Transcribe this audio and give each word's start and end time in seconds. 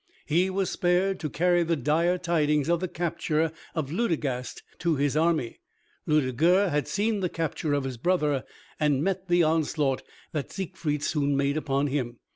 He 0.25 0.49
was 0.49 0.71
spared 0.71 1.19
to 1.19 1.29
carry 1.29 1.61
the 1.61 1.75
dire 1.75 2.17
tidings 2.17 2.69
of 2.69 2.79
the 2.79 2.87
capture 2.87 3.51
of 3.75 3.91
Ludegast 3.91 4.63
to 4.79 4.95
his 4.95 5.15
army. 5.15 5.59
Ludeger 6.07 6.71
had 6.71 6.87
seen 6.87 7.19
the 7.19 7.29
capture 7.29 7.73
of 7.73 7.83
his 7.83 7.97
brother 7.97 8.43
and 8.79 9.03
met 9.03 9.27
the 9.27 9.43
onslaught 9.43 10.01
that 10.31 10.51
Siegfried 10.51 11.03
soon 11.03 11.37
made 11.37 11.55
upon 11.55 11.85
him. 11.85 12.17